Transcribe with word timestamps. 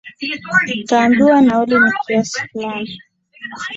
utaambiwa 0.81 1.41
nauli 1.41 1.79
ni 1.79 1.91
kiasi 2.05 2.41
fulani 2.47 2.99